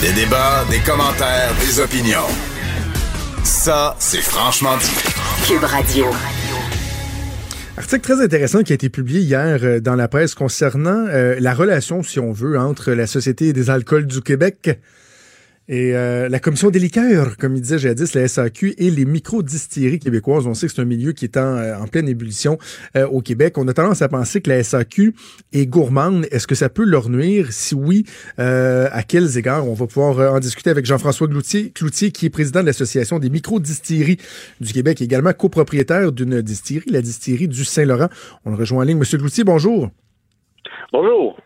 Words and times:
Des 0.00 0.12
débats, 0.12 0.64
des 0.70 0.78
commentaires, 0.78 1.52
des 1.58 1.80
opinions. 1.80 2.28
Ça, 3.42 3.96
c'est 3.98 4.20
franchement 4.20 4.76
dit. 4.76 4.92
Cube 5.44 5.64
Radio. 5.64 6.06
Article 7.76 8.02
très 8.02 8.22
intéressant 8.22 8.62
qui 8.62 8.72
a 8.72 8.74
été 8.76 8.90
publié 8.90 9.22
hier 9.22 9.58
euh, 9.64 9.80
dans 9.80 9.96
la 9.96 10.06
presse 10.06 10.36
concernant 10.36 11.06
euh, 11.08 11.34
la 11.40 11.52
relation, 11.52 12.04
si 12.04 12.20
on 12.20 12.30
veut, 12.30 12.56
entre 12.60 12.92
la 12.92 13.08
Société 13.08 13.52
des 13.52 13.70
alcools 13.70 14.06
du 14.06 14.20
Québec 14.20 14.78
et 15.68 15.94
euh, 15.94 16.30
la 16.30 16.38
commission 16.38 16.70
des 16.70 16.78
liqueurs, 16.78 17.36
comme 17.36 17.54
il 17.54 17.60
disait 17.60 17.78
jadis, 17.78 18.14
la 18.14 18.26
SAQ 18.26 18.74
et 18.78 18.90
les 18.90 19.04
micro-distilleries 19.04 19.98
québécoises, 19.98 20.46
on 20.46 20.54
sait 20.54 20.66
que 20.66 20.72
c'est 20.72 20.80
un 20.80 20.86
milieu 20.86 21.12
qui 21.12 21.26
est 21.26 21.36
en, 21.36 21.56
euh, 21.56 21.86
pleine 21.92 22.08
ébullition 22.08 22.58
euh, 22.96 23.06
au 23.06 23.20
Québec. 23.20 23.58
On 23.58 23.68
a 23.68 23.74
tendance 23.74 24.00
à 24.00 24.08
penser 24.08 24.40
que 24.40 24.48
la 24.48 24.62
SAQ 24.62 25.14
est 25.52 25.66
gourmande. 25.66 26.26
Est-ce 26.30 26.46
que 26.46 26.54
ça 26.54 26.70
peut 26.70 26.84
leur 26.84 27.10
nuire? 27.10 27.52
Si 27.52 27.74
oui, 27.74 28.04
à 28.38 29.02
quels 29.02 29.36
égards? 29.36 29.68
On 29.68 29.74
va 29.74 29.86
pouvoir 29.86 30.34
en 30.34 30.38
discuter 30.40 30.70
avec 30.70 30.86
Jean-François 30.86 31.28
Cloutier, 31.28 31.70
Cloutier, 31.70 32.12
qui 32.12 32.26
est 32.26 32.30
président 32.30 32.60
de 32.60 32.66
l'Association 32.66 33.18
des 33.18 33.28
micro-distilleries 33.28 34.18
du 34.60 34.72
Québec, 34.72 35.02
également 35.02 35.32
copropriétaire 35.32 36.12
d'une 36.12 36.40
distillerie, 36.40 36.90
la 36.90 37.02
distillerie 37.02 37.48
du 37.48 37.64
Saint-Laurent. 37.64 38.08
On 38.44 38.50
le 38.50 38.56
rejoint 38.56 38.82
en 38.82 38.86
ligne. 38.86 38.98
Monsieur 38.98 39.18
Cloutier, 39.18 39.44
bonjour. 39.44 39.90
Bonjour. 40.92 41.36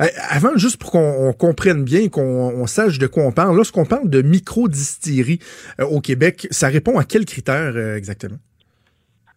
Euh, 0.00 0.06
avant, 0.30 0.56
juste 0.56 0.80
pour 0.80 0.90
qu'on 0.90 1.32
comprenne 1.32 1.84
bien, 1.84 2.08
qu'on 2.08 2.66
sache 2.66 2.98
de 2.98 3.06
quoi 3.06 3.24
on 3.24 3.32
parle, 3.32 3.56
lorsqu'on 3.56 3.84
parle 3.84 4.08
de 4.08 4.22
micro-distillerie 4.22 5.40
euh, 5.80 5.84
au 5.84 6.00
Québec, 6.00 6.46
ça 6.50 6.68
répond 6.68 6.98
à 6.98 7.04
quels 7.04 7.24
critères 7.24 7.74
euh, 7.76 7.96
exactement? 7.96 8.38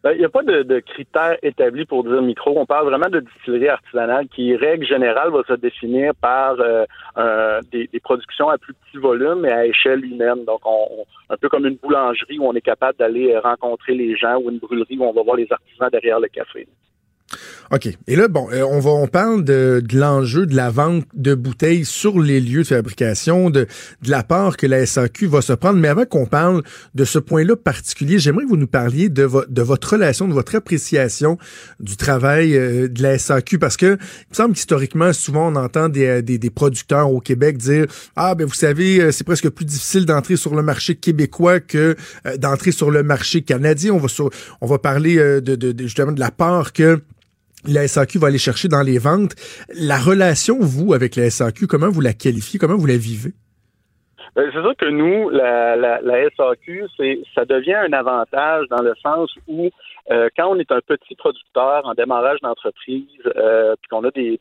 Ben, 0.03 0.13
il 0.13 0.17
n'y 0.17 0.25
a 0.25 0.29
pas 0.29 0.41
de, 0.41 0.79
critères 0.79 1.37
établis 1.43 1.85
pour 1.85 2.03
dire 2.03 2.23
micro. 2.23 2.59
On 2.59 2.65
parle 2.65 2.87
vraiment 2.87 3.09
de 3.09 3.19
distillerie 3.19 3.69
artisanale 3.69 4.27
qui, 4.29 4.55
règle 4.55 4.83
générale, 4.83 5.29
va 5.29 5.43
se 5.47 5.53
définir 5.53 6.13
par 6.15 6.55
des, 7.71 7.87
productions 8.01 8.49
à 8.49 8.57
plus 8.57 8.73
petit 8.73 8.97
volume 8.97 9.45
et 9.45 9.51
à 9.51 9.67
échelle 9.67 10.03
humaine. 10.03 10.43
Donc, 10.47 10.61
on, 10.65 11.05
un 11.29 11.37
peu 11.37 11.49
comme 11.49 11.67
une 11.67 11.75
boulangerie 11.75 12.39
où 12.39 12.47
on 12.47 12.53
est 12.53 12.61
capable 12.61 12.97
d'aller 12.97 13.37
rencontrer 13.37 13.93
les 13.93 14.17
gens 14.17 14.37
ou 14.41 14.49
une 14.49 14.57
brûlerie 14.57 14.97
où 14.97 15.03
on 15.03 15.13
va 15.13 15.21
voir 15.21 15.35
les 15.35 15.47
artisans 15.51 15.89
derrière 15.91 16.19
le 16.19 16.29
café. 16.29 16.67
OK. 17.73 17.87
Et 18.07 18.17
là, 18.17 18.27
bon, 18.27 18.49
euh, 18.51 18.63
on 18.63 18.81
va, 18.81 18.89
on 18.89 19.07
parle 19.07 19.45
de, 19.45 19.81
de 19.87 19.97
l'enjeu 19.97 20.45
de 20.45 20.53
la 20.57 20.69
vente 20.69 21.05
de 21.13 21.33
bouteilles 21.35 21.85
sur 21.85 22.19
les 22.19 22.41
lieux 22.41 22.63
de 22.63 22.67
fabrication, 22.67 23.49
de, 23.49 23.65
de 24.01 24.11
la 24.11 24.23
part 24.23 24.57
que 24.57 24.67
la 24.67 24.85
SAQ 24.85 25.27
va 25.27 25.41
se 25.41 25.53
prendre. 25.53 25.79
Mais 25.79 25.87
avant 25.87 26.03
qu'on 26.03 26.25
parle 26.25 26.63
de 26.95 27.05
ce 27.05 27.17
point-là 27.17 27.55
particulier, 27.55 28.19
j'aimerais 28.19 28.43
que 28.43 28.49
vous 28.49 28.57
nous 28.57 28.67
parliez 28.67 29.07
de, 29.07 29.29
de 29.47 29.61
votre 29.61 29.93
relation, 29.93 30.27
de 30.27 30.33
votre 30.33 30.53
appréciation 30.53 31.37
du 31.79 31.95
travail 31.95 32.57
euh, 32.57 32.89
de 32.89 33.01
la 33.01 33.17
SAQ, 33.17 33.57
parce 33.57 33.77
que 33.77 33.97
il 33.97 34.31
me 34.31 34.35
semble 34.35 34.53
qu'historiquement, 34.53 35.13
souvent, 35.13 35.49
on 35.49 35.55
entend 35.55 35.87
des, 35.87 36.07
euh, 36.07 36.21
des, 36.21 36.37
des, 36.37 36.49
producteurs 36.49 37.09
au 37.09 37.21
Québec 37.21 37.57
dire 37.57 37.85
ah 38.17 38.35
ben 38.35 38.45
vous 38.45 38.53
savez, 38.53 39.13
c'est 39.13 39.23
presque 39.23 39.49
plus 39.49 39.63
difficile 39.63 40.05
d'entrer 40.05 40.35
sur 40.35 40.55
le 40.55 40.61
marché 40.61 40.95
québécois 40.95 41.61
que 41.61 41.95
d'entrer 42.37 42.73
sur 42.73 42.91
le 42.91 43.03
marché 43.03 43.43
canadien. 43.43 43.93
On 43.93 43.97
va 43.97 44.09
sur, 44.09 44.29
on 44.59 44.67
va 44.67 44.77
parler 44.77 45.15
de, 45.15 45.55
de, 45.55 45.73
justement 45.83 46.11
de 46.11 46.19
la 46.19 46.31
part 46.31 46.73
que 46.73 46.99
la 47.65 47.87
SAQ 47.87 48.19
va 48.19 48.27
aller 48.27 48.37
chercher 48.37 48.67
dans 48.67 48.81
les 48.81 48.97
ventes. 48.97 49.35
La 49.73 49.97
relation, 49.97 50.57
vous, 50.59 50.93
avec 50.93 51.15
la 51.15 51.29
SAQ, 51.29 51.67
comment 51.67 51.89
vous 51.89 52.01
la 52.01 52.13
qualifiez? 52.13 52.59
Comment 52.59 52.77
vous 52.77 52.87
la 52.87 52.97
vivez? 52.97 53.31
Ben, 54.35 54.49
c'est 54.53 54.61
sûr 54.61 54.75
que 54.77 54.85
nous, 54.85 55.29
la, 55.29 55.75
la, 55.75 56.29
SAQ, 56.37 56.85
ça 57.35 57.45
devient 57.45 57.75
un 57.75 57.93
avantage 57.93 58.67
dans 58.69 58.81
le 58.81 58.93
sens 59.01 59.29
où 59.47 59.69
euh, 60.09 60.29
quand 60.37 60.47
on 60.47 60.59
est 60.59 60.71
un 60.71 60.79
petit 60.79 61.15
producteur 61.15 61.85
en 61.85 61.93
démarrage 61.93 62.39
d'entreprise, 62.41 63.07
euh, 63.35 63.75
puis 63.81 63.89
qu'on 63.89 64.03
a 64.05 64.11
des 64.11 64.39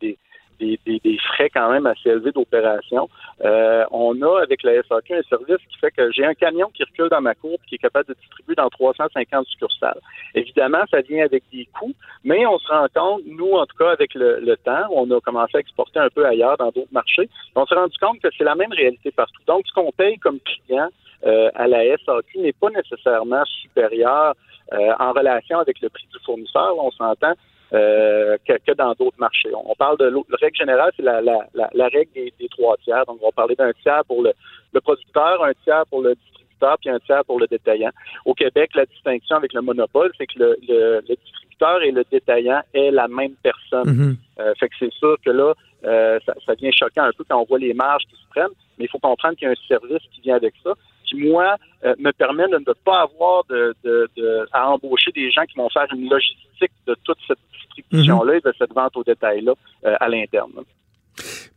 des, 0.60 1.18
frais 1.18 1.50
quand 1.50 1.70
même 1.70 1.86
assez 1.86 2.10
élevés 2.10 2.32
d'opération. 2.32 3.08
Euh, 3.44 3.84
on 3.90 4.20
a 4.22 4.42
avec 4.42 4.62
la 4.62 4.82
SAQ 4.82 5.14
un 5.14 5.22
service 5.22 5.58
qui 5.68 5.78
fait 5.78 5.90
que 5.90 6.10
j'ai 6.12 6.24
un 6.24 6.34
camion 6.34 6.68
qui 6.74 6.84
recule 6.84 7.08
dans 7.08 7.20
ma 7.20 7.34
cour 7.34 7.58
qui 7.68 7.76
est 7.76 7.78
capable 7.78 8.08
de 8.08 8.14
distribuer 8.14 8.54
dans 8.54 8.68
350 8.68 9.46
succursales. 9.46 10.00
Évidemment, 10.34 10.82
ça 10.90 11.00
vient 11.00 11.24
avec 11.24 11.44
des 11.52 11.66
coûts, 11.78 11.94
mais 12.24 12.46
on 12.46 12.58
se 12.58 12.68
rend 12.68 12.86
compte, 12.94 13.22
nous 13.26 13.52
en 13.52 13.66
tout 13.66 13.76
cas 13.76 13.90
avec 13.90 14.14
le, 14.14 14.56
temps, 14.64 14.86
on 14.92 15.10
a 15.10 15.20
commencé 15.20 15.56
à 15.56 15.60
exporter 15.60 15.98
un 15.98 16.10
peu 16.10 16.26
ailleurs 16.26 16.56
dans 16.58 16.70
d'autres 16.70 16.92
marchés. 16.92 17.28
On 17.54 17.66
s'est 17.66 17.74
rendu 17.74 17.96
compte 17.98 18.20
que 18.20 18.28
c'est 18.36 18.44
la 18.44 18.54
même 18.54 18.72
réalité 18.72 19.10
partout. 19.10 19.42
Donc, 19.46 19.66
ce 19.66 19.72
qu'on 19.72 19.92
paye 19.92 20.18
comme 20.18 20.38
client 20.40 20.88
euh, 21.24 21.50
à 21.54 21.66
la 21.66 21.82
SAQ 21.98 22.38
n'est 22.38 22.52
pas 22.52 22.70
nécessairement 22.70 23.44
supérieur 23.44 24.34
euh, 24.72 24.92
en 24.98 25.12
relation 25.12 25.58
avec 25.58 25.80
le 25.80 25.88
prix 25.88 26.06
du 26.12 26.18
fournisseur. 26.24 26.74
On 26.78 26.90
s'entend 26.92 27.32
euh, 27.72 28.36
que, 28.46 28.72
dans 28.74 28.92
d'autres 28.94 29.18
marchés. 29.18 29.50
On 29.54 29.74
parle 29.74 29.98
de 29.98 30.06
la 30.06 30.36
règle 30.40 30.56
générale, 30.56 30.90
c'est 30.96 31.02
la, 31.02 31.20
la, 31.20 31.46
la, 31.54 31.88
règle 31.88 32.10
des, 32.14 32.48
trois 32.50 32.76
tiers. 32.78 33.04
Donc, 33.06 33.18
on 33.22 33.26
va 33.26 33.32
parler 33.32 33.54
d'un 33.54 33.72
tiers 33.82 34.04
pour 34.06 34.22
le, 34.22 34.32
le 34.72 34.80
producteur, 34.80 35.44
un 35.44 35.52
tiers 35.64 35.84
pour 35.88 36.02
le 36.02 36.14
distributeur, 36.14 36.76
puis 36.80 36.90
un 36.90 36.98
tiers 37.00 37.24
pour 37.24 37.38
le 37.38 37.46
détaillant. 37.46 37.90
Au 38.24 38.34
Québec, 38.34 38.70
la 38.74 38.86
distinction 38.86 39.36
avec 39.36 39.52
le 39.52 39.62
monopole, 39.62 40.10
c'est 40.18 40.26
que 40.26 40.38
le, 40.38 40.56
le, 40.68 41.00
distributeur 41.02 41.82
et 41.82 41.92
le 41.92 42.04
détaillant 42.10 42.60
est 42.74 42.90
la 42.90 43.06
même 43.06 43.34
personne. 43.42 43.84
Mm-hmm. 43.84 44.16
euh, 44.40 44.54
fait 44.58 44.68
que 44.68 44.74
c'est 44.78 44.92
sûr 44.94 45.16
que 45.24 45.30
là, 45.30 45.54
euh, 45.84 46.18
ça, 46.26 46.34
ça 46.44 46.54
devient 46.54 46.72
choquant 46.72 47.04
un 47.04 47.12
peu 47.16 47.24
quand 47.28 47.40
on 47.40 47.44
voit 47.44 47.58
les 47.58 47.74
marges 47.74 48.04
qui 48.04 48.16
se 48.16 48.28
prennent, 48.30 48.54
mais 48.78 48.86
il 48.86 48.88
faut 48.88 48.98
comprendre 48.98 49.36
qu'il 49.36 49.46
y 49.46 49.48
a 49.48 49.52
un 49.52 49.68
service 49.68 50.02
qui 50.12 50.20
vient 50.22 50.36
avec 50.36 50.54
ça 50.64 50.74
qui, 51.10 51.16
moi, 51.16 51.56
euh, 51.84 51.94
me 51.98 52.12
permet 52.12 52.46
de 52.48 52.58
ne 52.58 52.72
pas 52.84 53.02
avoir 53.02 53.44
de, 53.48 53.74
de, 53.84 54.08
de, 54.16 54.48
à 54.52 54.70
embaucher 54.70 55.10
des 55.12 55.30
gens 55.30 55.44
qui 55.44 55.56
vont 55.56 55.68
faire 55.70 55.86
une 55.92 56.08
logistique 56.08 56.72
de 56.86 56.96
toute 57.04 57.18
cette 57.26 57.38
distribution-là 57.52 58.36
et 58.36 58.40
de 58.40 58.52
cette 58.58 58.72
vente 58.72 58.96
au 58.96 59.04
détail-là 59.04 59.52
euh, 59.84 59.96
à 60.00 60.08
l'interne. 60.08 60.52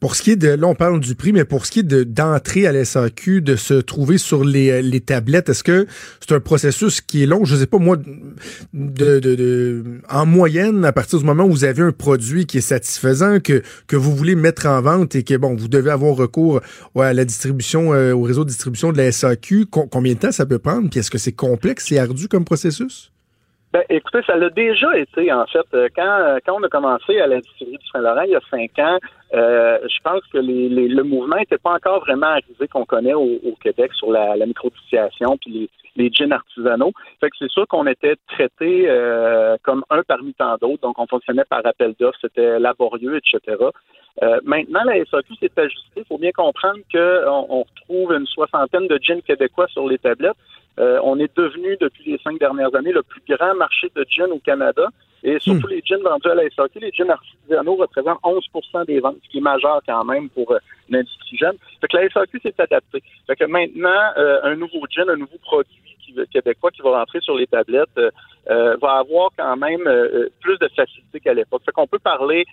Pour 0.03 0.17
ce 0.17 0.21
qui 0.21 0.31
est 0.31 0.35
de, 0.35 0.49
là 0.49 0.67
on 0.67 0.75
parle 0.75 0.99
du 0.99 1.15
prix, 1.15 1.31
mais 1.31 1.45
pour 1.45 1.65
ce 1.65 1.71
qui 1.71 1.79
est 1.79 1.83
de 1.83 2.03
d'entrer 2.03 2.67
à 2.67 2.73
l'SAQ, 2.73 3.39
de 3.39 3.55
se 3.55 3.75
trouver 3.75 4.17
sur 4.17 4.43
les, 4.43 4.69
euh, 4.69 4.81
les 4.81 4.99
tablettes, 4.99 5.47
est-ce 5.47 5.63
que 5.63 5.87
c'est 6.19 6.35
un 6.35 6.41
processus 6.41 6.99
qui 6.99 7.23
est 7.23 7.25
long? 7.25 7.45
Je 7.45 7.55
sais 7.55 7.67
pas 7.67 7.77
moi, 7.77 7.95
de, 7.95 9.19
de, 9.19 9.35
de, 9.35 10.01
en 10.09 10.25
moyenne, 10.25 10.83
à 10.83 10.91
partir 10.91 11.19
du 11.19 11.25
moment 11.25 11.45
où 11.45 11.51
vous 11.51 11.63
avez 11.63 11.83
un 11.83 11.93
produit 11.93 12.45
qui 12.45 12.57
est 12.57 12.59
satisfaisant, 12.59 13.39
que 13.39 13.63
que 13.87 13.95
vous 13.95 14.13
voulez 14.13 14.35
mettre 14.35 14.65
en 14.65 14.81
vente 14.81 15.15
et 15.15 15.23
que 15.23 15.37
bon, 15.37 15.55
vous 15.55 15.69
devez 15.69 15.91
avoir 15.91 16.17
recours 16.17 16.59
ouais, 16.95 17.05
à 17.05 17.13
la 17.13 17.23
distribution, 17.23 17.93
euh, 17.93 18.11
au 18.11 18.23
réseau 18.23 18.43
de 18.43 18.49
distribution 18.49 18.91
de 18.91 18.97
la 18.97 19.09
SAQ, 19.09 19.67
combien 19.67 20.15
de 20.15 20.19
temps 20.19 20.33
ça 20.33 20.45
peut 20.45 20.59
prendre? 20.59 20.89
Puis 20.89 20.99
est-ce 20.99 21.11
que 21.11 21.17
c'est 21.17 21.31
complexe 21.31 21.89
et 21.93 21.97
ardu 21.97 22.27
comme 22.27 22.43
processus? 22.43 23.12
Ben, 23.73 23.81
écoutez, 23.89 24.21
ça 24.27 24.35
l'a 24.35 24.51
déjà 24.51 24.95
été, 24.95 25.33
en 25.33 25.47
fait. 25.47 25.65
Euh, 25.73 25.89
quand, 25.95 26.19
euh, 26.19 26.37
quand 26.45 26.59
on 26.59 26.63
a 26.63 26.69
commencé 26.69 27.19
à 27.19 27.25
la 27.25 27.41
distillerie 27.41 27.79
du 27.79 27.87
Saint-Laurent 27.87 28.21
il 28.21 28.29
y 28.29 28.35
a 28.35 28.39
cinq 28.51 28.77
ans, 28.77 28.99
euh, 29.33 29.79
je 29.81 29.99
pense 30.03 30.21
que 30.31 30.37
les, 30.37 30.69
le 30.69 31.03
mouvement 31.03 31.37
n'était 31.37 31.57
pas 31.57 31.73
encore 31.73 32.01
vraiment 32.01 32.27
arrivé 32.27 32.67
qu'on 32.71 32.85
connaît 32.85 33.15
au, 33.15 33.39
Québec 33.63 33.91
sur 33.95 34.11
la, 34.11 34.35
la 34.35 34.45
microdistillation 34.45 35.37
puis 35.37 35.69
les, 35.95 36.11
les 36.11 36.31
artisanaux. 36.31 36.91
Fait 37.19 37.31
que 37.31 37.35
c'est 37.39 37.49
sûr 37.49 37.67
qu'on 37.67 37.87
était 37.87 38.15
traité 38.27 38.87
comme 39.63 39.83
un 39.89 40.03
parmi 40.03 40.33
tant 40.33 40.57
d'autres, 40.57 40.81
donc 40.81 40.99
on 40.99 41.07
fonctionnait 41.07 41.45
par 41.45 41.65
appel 41.65 41.95
d'offres, 41.99 42.19
c'était 42.21 42.59
laborieux, 42.59 43.17
etc. 43.17 43.57
maintenant, 44.43 44.83
la 44.85 45.03
SAQ 45.05 45.35
s'est 45.39 45.51
ajustée. 45.55 46.01
Il 46.01 46.05
faut 46.07 46.17
bien 46.17 46.31
comprendre 46.31 46.79
qu'on 46.91 47.45
on 47.49 47.63
retrouve 47.63 48.13
une 48.13 48.27
soixantaine 48.27 48.87
de 48.87 48.99
gins 49.01 49.21
québécois 49.21 49.67
sur 49.67 49.87
les 49.87 49.97
tablettes. 49.97 50.37
Euh, 50.79 50.99
on 51.03 51.19
est 51.19 51.35
devenu, 51.37 51.77
depuis 51.79 52.11
les 52.11 52.17
cinq 52.23 52.39
dernières 52.39 52.73
années, 52.75 52.91
le 52.91 53.03
plus 53.03 53.21
grand 53.29 53.53
marché 53.55 53.91
de 53.95 54.05
gin 54.09 54.31
au 54.31 54.39
Canada. 54.39 54.87
Et 55.25 55.39
surtout 55.39 55.67
hmm. 55.67 55.71
les 55.71 55.81
gins 55.85 56.03
vendus 56.03 56.27
à 56.27 56.35
la 56.35 56.49
SAQ, 56.49 56.79
les 56.79 56.91
gins 56.91 57.09
artisanaux 57.09 57.75
représentent 57.75 58.19
11 58.23 58.43
des 58.87 58.99
ventes, 58.99 59.17
ce 59.23 59.29
qui 59.29 59.37
est 59.37 59.41
majeur 59.41 59.81
quand 59.87 60.03
même 60.03 60.29
pour 60.29 60.51
euh, 60.51 60.57
l'industrie 60.89 61.37
jeune. 61.37 61.55
Fait 61.79 61.87
que 61.87 61.97
la 61.97 62.09
SAQ 62.09 62.39
s'est 62.41 62.55
adaptée. 62.57 63.01
Fait 63.27 63.35
que 63.35 63.45
maintenant, 63.45 64.11
euh, 64.17 64.39
un 64.43 64.55
nouveau 64.55 64.81
gin, 64.89 65.09
un 65.09 65.15
nouveau 65.15 65.37
produit 65.41 65.71
qui, 66.05 66.13
québécois 66.29 66.71
qui 66.71 66.81
va 66.81 66.99
rentrer 66.99 67.21
sur 67.21 67.37
les 67.37 67.47
tablettes 67.47 67.99
va 68.45 68.97
avoir 68.97 69.29
quand 69.37 69.55
même 69.55 69.89
plus 70.41 70.57
de 70.57 70.67
facilité 70.75 71.21
qu'à 71.21 71.33
l'époque. 71.33 71.61
Fait 71.65 71.71
qu'on 71.71 71.87
peut 71.87 71.99
parler 71.99 72.43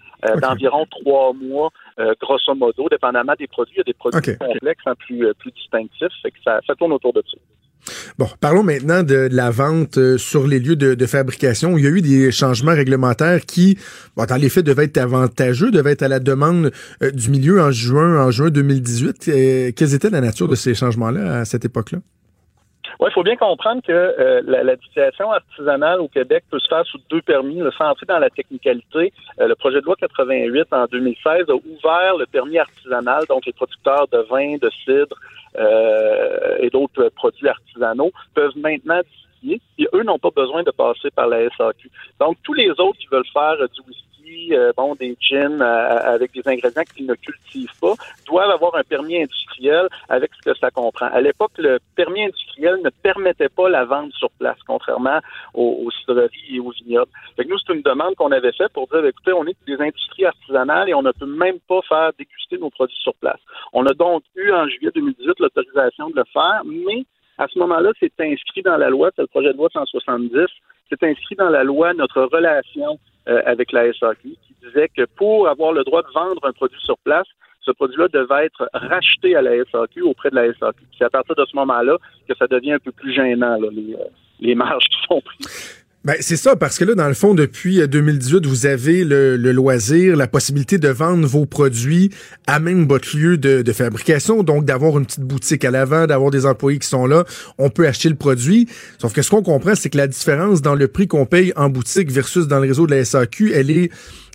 d'environ 0.41 0.87
trois 0.87 1.33
mois, 1.33 1.71
grosso 2.21 2.55
modo, 2.55 2.89
dépendamment 2.89 3.35
des 3.37 3.49
produits. 3.49 3.75
Il 3.75 3.79
y 3.79 3.81
a 3.81 3.85
des 3.85 3.93
produits 3.93 4.37
complexes, 4.39 4.85
hein, 4.87 4.95
plus, 4.95 5.35
plus 5.35 5.51
distinctifs. 5.51 6.13
Fait 6.23 6.31
que 6.31 6.39
ça, 6.45 6.61
ça 6.65 6.77
tourne 6.77 6.93
autour 6.93 7.13
de 7.13 7.25
ça. 7.29 7.39
Bon, 8.19 8.29
parlons 8.41 8.63
maintenant 8.63 9.03
de, 9.03 9.29
la 9.31 9.51
vente 9.51 9.99
euh, 9.99 10.19
sur 10.19 10.47
les 10.47 10.59
lieux 10.59 10.77
de, 10.77 11.07
fabrication. 11.07 11.77
Il 11.77 11.85
y 11.85 11.87
a 11.87 11.91
eu 11.91 12.03
des 12.03 12.31
changements 12.31 12.75
réglementaires 12.75 13.45
qui, 13.47 13.79
bon, 14.17 14.25
dans 14.25 14.37
les 14.37 14.49
faits, 14.49 14.65
devaient 14.65 14.85
être 14.85 14.99
avantageux, 14.99 15.71
devaient 15.71 15.93
être 15.93 16.03
à 16.03 16.09
la 16.09 16.21
demande 16.21 16.73
euh, 17.03 17.11
du 17.11 17.31
milieu 17.31 17.61
en 17.61 17.71
juin, 17.71 18.23
en 18.23 18.31
juin 18.31 18.51
2018. 18.51 19.29
Et, 19.29 19.73
quelles 19.75 19.95
étaient 19.95 20.11
la 20.11 20.21
nature 20.21 20.49
de 20.49 20.55
ces 20.55 20.75
changements-là 20.75 21.41
à 21.41 21.45
cette 21.45 21.65
époque-là? 21.65 21.99
Oui, 22.99 23.09
il 23.11 23.13
faut 23.13 23.23
bien 23.23 23.37
comprendre 23.37 23.83
que 23.83 23.93
euh, 23.93 24.43
la, 24.45 24.65
la, 24.65 24.77
distillation 24.77 25.31
artisanale 25.31 26.01
au 26.01 26.09
Québec 26.09 26.45
peut 26.51 26.59
se 26.59 26.69
faire 26.69 26.85
sous 26.87 26.99
deux 27.11 27.23
permis. 27.23 27.59
Le 27.59 27.71
sans 27.73 27.91
entrer 27.91 28.07
dans 28.07 28.19
la 28.19 28.31
technicalité, 28.31 29.13
le 29.39 29.55
projet 29.55 29.81
de 29.81 29.87
loi 29.87 29.97
88 29.99 30.67
en 30.73 30.87
2016 30.87 31.49
a 31.49 31.55
ouvert 31.55 32.17
le 32.19 32.27
permis 32.27 32.59
artisanal, 32.59 33.25
donc 33.27 33.47
les 33.47 33.53
producteurs 33.53 34.09
de 34.09 34.19
vin, 34.31 34.57
de 34.57 34.71
cidre, 34.85 35.17
euh, 35.59 36.59
et 36.61 36.71
d'autres 36.71 37.09
produits 37.17 37.49
artisanaux 37.49 38.13
peuvent 38.35 38.57
maintenant 38.57 39.01
distiller 39.01 39.61
et 39.79 39.89
eux 39.95 40.05
n'ont 40.05 40.19
pas 40.19 40.31
besoin 40.31 40.63
de 40.63 40.71
passer 40.71 41.11
par 41.11 41.27
la 41.27 41.49
SAQ. 41.57 41.91
Donc, 42.21 42.37
tous 42.45 42.53
les 42.53 42.71
autres 42.71 42.99
qui 42.99 43.09
veulent 43.11 43.25
faire 43.33 43.57
du 43.57 43.81
whisky 43.89 44.10
euh, 44.53 44.73
bon, 44.77 44.95
des 44.95 45.17
gins 45.21 45.61
euh, 45.61 46.15
avec 46.15 46.33
des 46.33 46.47
ingrédients 46.47 46.83
qu'ils 46.95 47.07
ne 47.07 47.15
cultivent 47.15 47.79
pas, 47.81 47.95
doivent 48.27 48.51
avoir 48.51 48.75
un 48.77 48.83
permis 48.83 49.23
industriel 49.23 49.89
avec 50.09 50.31
ce 50.35 50.51
que 50.51 50.59
ça 50.59 50.71
comprend. 50.71 51.07
À 51.07 51.21
l'époque, 51.21 51.53
le 51.59 51.79
permis 51.97 52.25
industriel 52.25 52.79
ne 52.83 52.91
permettait 52.91 53.49
pas 53.49 53.69
la 53.69 53.85
vente 53.85 54.13
sur 54.13 54.31
place, 54.39 54.59
contrairement 54.67 55.21
aux, 55.55 55.83
aux 55.85 55.91
cidreries 55.91 56.57
et 56.57 56.61
aux 56.61 56.71
vignobles. 56.71 57.11
Fait 57.37 57.45
nous, 57.45 57.59
c'est 57.59 57.73
une 57.73 57.83
demande 57.83 58.15
qu'on 58.17 58.33
avait 58.33 58.53
faite 58.53 58.73
pour 58.73 58.89
dire, 58.89 59.05
écoutez, 59.05 59.33
on 59.33 59.47
est 59.47 59.57
des 59.67 59.81
industries 59.81 60.27
artisanales 60.27 60.89
et 60.89 60.95
on 60.95 61.03
ne 61.03 61.13
peut 61.13 61.27
même 61.27 61.59
pas 61.69 61.81
faire 61.89 62.11
déguster 62.19 62.59
nos 62.59 62.71
produits 62.71 62.97
sur 63.03 63.15
place. 63.15 63.41
On 63.73 63.87
a 63.87 63.95
donc 63.95 64.23
eu 64.37 64.53
en 64.53 64.67
juillet 64.69 64.91
2018 64.95 65.41
l'autorisation 65.41 66.11
de 66.11 66.17
le 66.17 66.25
faire, 66.33 66.63
mais 66.65 67.05
à 67.41 67.47
ce 67.49 67.59
moment-là, 67.59 67.91
c'est 67.99 68.13
inscrit 68.21 68.61
dans 68.63 68.77
la 68.77 68.91
loi, 68.91 69.11
c'est 69.17 69.23
le 69.23 69.29
projet 69.29 69.53
de 69.53 69.57
loi 69.57 69.71
170, 69.73 70.47
c'est 70.91 71.03
inscrit 71.03 71.37
dans 71.37 71.49
la 71.49 71.65
loi 71.65 71.95
notre 71.95 72.23
relation 72.25 72.99
euh, 73.29 73.41
avec 73.47 73.73
la 73.73 73.91
SAQ 73.95 74.37
qui 74.47 74.55
disait 74.63 74.91
que 74.95 75.07
pour 75.17 75.49
avoir 75.49 75.73
le 75.73 75.83
droit 75.83 76.03
de 76.03 76.13
vendre 76.15 76.45
un 76.45 76.53
produit 76.53 76.81
sur 76.83 76.99
place, 76.99 77.27
ce 77.63 77.71
produit-là 77.71 78.09
devait 78.09 78.45
être 78.45 78.69
racheté 78.75 79.37
à 79.37 79.41
la 79.41 79.53
SAQ 79.73 80.03
auprès 80.03 80.29
de 80.29 80.35
la 80.35 80.53
SAQ. 80.53 80.83
C'est 80.99 81.05
à 81.05 81.11
partir 81.11 81.35
de 81.35 81.45
ce 81.47 81.57
moment-là 81.57 81.97
que 82.29 82.35
ça 82.35 82.47
devient 82.47 82.73
un 82.73 82.79
peu 82.79 82.93
plus 82.93 83.15
gênant, 83.15 83.57
les, 83.57 83.95
euh, 83.95 84.05
les 84.41 84.55
marges 84.55 84.85
qui 84.85 84.99
sont 85.09 85.23
prises. 85.23 85.87
Ben, 86.03 86.17
c'est 86.21 86.39
ça, 86.39 86.57
parce 86.57 86.79
que 86.79 86.85
là, 86.87 86.95
dans 86.95 87.09
le 87.09 87.15
fond, 87.15 87.35
depuis 87.35 87.87
2018, 87.87 88.37
euh, 88.37 88.49
vous 88.49 88.65
avez 88.65 89.05
le, 89.05 89.37
loisir, 89.37 90.17
la 90.17 90.27
possibilité 90.27 90.79
de 90.79 90.89
vendre 90.89 91.27
vos 91.27 91.45
produits 91.45 92.11
à 92.47 92.59
même 92.59 92.89
votre 92.89 93.15
lieu 93.15 93.37
de, 93.37 93.73
fabrication, 93.73 94.43
donc 94.43 94.65
d'avoir 94.65 94.99
une 94.99 95.05
petite 95.05 95.21
boutique 95.21 95.63
à 95.63 95.71
l'avant, 95.71 96.07
d'avoir 96.07 96.31
des 96.31 96.47
employés 96.47 96.79
qui 96.79 96.89
sont 96.89 97.05
là, 97.05 97.25
on 97.59 97.69
peut 97.69 97.87
acheter 97.87 98.09
le 98.09 98.15
produit. 98.15 98.67
Sauf 98.99 99.13
que 99.13 99.21
ce 99.21 99.29
qu'on 99.29 99.43
comprend, 99.43 99.75
c'est 99.75 99.91
que 99.91 99.99
la 99.99 100.07
différence 100.07 100.63
dans 100.63 100.75
le 100.75 100.89
prix 100.89 101.07
qu'on 101.07 101.27
paye 101.27 101.53
en 101.55 101.69
boutique 101.69 102.11
versus 102.11 102.47
dans 102.47 102.61
le 102.61 102.69
réseau 102.69 102.87
de 102.87 102.95
la 102.95 103.05
SAQ, 103.05 103.53
elle 103.53 103.71
est 103.71 103.91